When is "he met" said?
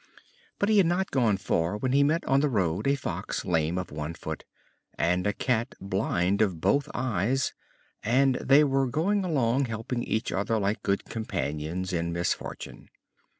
1.91-2.25